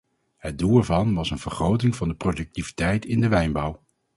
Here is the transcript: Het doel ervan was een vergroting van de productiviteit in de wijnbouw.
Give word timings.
Het 0.37 0.57
doel 0.59 0.77
ervan 0.77 1.13
was 1.13 1.31
een 1.31 1.39
vergroting 1.39 1.95
van 1.95 2.07
de 2.07 2.13
productiviteit 2.15 3.05
in 3.05 3.21
de 3.21 3.27
wijnbouw. 3.27 3.83